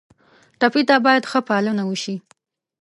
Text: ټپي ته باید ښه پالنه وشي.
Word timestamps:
ټپي 0.59 0.81
ته 0.89 0.95
باید 1.05 1.23
ښه 1.31 1.39
پالنه 1.49 1.83
وشي. 1.89 2.15